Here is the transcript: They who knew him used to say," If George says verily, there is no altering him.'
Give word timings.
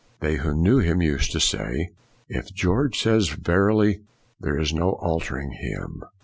They 0.19 0.37
who 0.37 0.55
knew 0.59 0.79
him 0.79 1.03
used 1.03 1.31
to 1.33 1.39
say," 1.39 1.91
If 2.27 2.51
George 2.51 2.99
says 2.99 3.29
verily, 3.29 4.01
there 4.39 4.57
is 4.57 4.73
no 4.73 4.93
altering 4.93 5.51
him.' 5.51 6.01